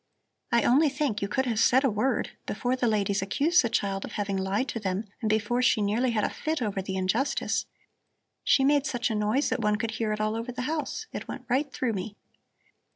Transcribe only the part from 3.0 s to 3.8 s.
accused the